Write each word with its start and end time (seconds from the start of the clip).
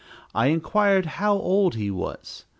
I 0.33 0.47
inquired 0.47 1.05
how 1.05 1.33
old 1.35 1.75
he 1.75 1.91
was. 1.91 2.45